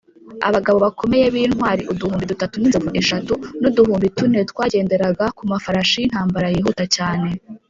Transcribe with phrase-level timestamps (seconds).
[0.47, 6.85] abagabo bakomeye b’ intwari uduhumbi dutatu n’inzovu eshatu n’uduhumbi tune twagenderaga ku mafarashi y’intambara yihuta
[6.95, 7.29] cyane.